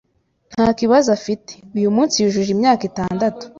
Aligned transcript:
nta 0.53 0.67
kibazo 0.79 1.07
afite, 1.17 1.51
uyu 1.77 1.89
munsi 1.95 2.15
yujuje 2.17 2.49
imyaka 2.55 2.83
itandatu 2.89 3.43